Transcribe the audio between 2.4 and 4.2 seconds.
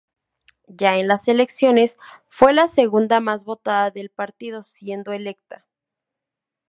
la segunda más votada del